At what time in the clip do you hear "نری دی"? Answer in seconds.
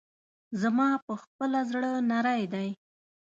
2.09-2.69